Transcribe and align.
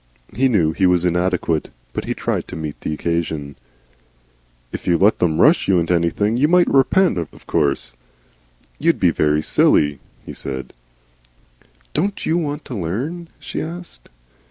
He 0.33 0.47
knew 0.49 0.71
he 0.71 0.87
was 0.87 1.05
inadequate, 1.05 1.69
but 1.93 2.05
he 2.05 2.15
tried 2.15 2.47
to 2.47 2.55
meet 2.55 2.81
the 2.81 2.91
occasion. 2.91 3.55
"If 4.71 4.87
you 4.87 4.97
let 4.97 5.19
them 5.19 5.39
rush 5.39 5.67
you 5.67 5.77
into 5.79 5.93
anything 5.93 6.37
you 6.37 6.47
might 6.47 6.67
repent 6.67 7.19
of, 7.19 7.31
of 7.31 7.45
course 7.45 7.93
you'd 8.79 8.99
be 8.99 9.11
very 9.11 9.43
silly." 9.43 9.99
"Don't 11.93 12.25
YOU 12.25 12.35
want 12.39 12.65
to 12.65 12.73
learn?" 12.75 13.27
she 13.37 13.61
asked. 13.61 14.09